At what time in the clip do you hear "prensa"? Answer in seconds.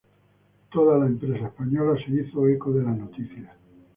1.15-1.45